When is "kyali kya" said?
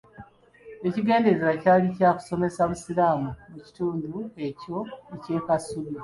1.61-2.09